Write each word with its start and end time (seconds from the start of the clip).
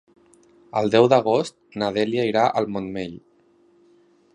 El 0.81 0.89
deu 0.95 1.09
d'agost 1.13 1.57
na 1.83 1.93
Dèlia 1.99 2.27
irà 2.33 2.47
al 2.63 2.73
Montmell. 2.77 3.17